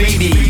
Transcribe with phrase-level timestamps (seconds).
[0.00, 0.49] baby.